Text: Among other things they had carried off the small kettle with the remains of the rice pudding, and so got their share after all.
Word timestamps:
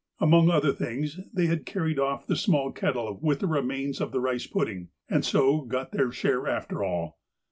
Among 0.19 0.49
other 0.49 0.71
things 0.73 1.19
they 1.31 1.45
had 1.45 1.63
carried 1.63 1.99
off 1.99 2.25
the 2.25 2.35
small 2.35 2.71
kettle 2.71 3.19
with 3.21 3.39
the 3.39 3.45
remains 3.45 4.01
of 4.01 4.11
the 4.11 4.19
rice 4.19 4.47
pudding, 4.47 4.89
and 5.07 5.23
so 5.23 5.61
got 5.61 5.91
their 5.91 6.11
share 6.11 6.47
after 6.47 6.83
all. 6.83 7.19